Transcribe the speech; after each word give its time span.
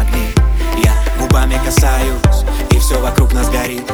огни 0.00 0.32
Я 0.82 0.94
губами 1.18 1.58
касаюсь, 1.64 2.44
и 2.70 2.78
все 2.78 3.00
вокруг 3.00 3.32
нас 3.32 3.48
горит. 3.50 3.84